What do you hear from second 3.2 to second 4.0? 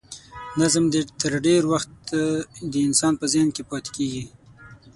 ذهن کې پاتې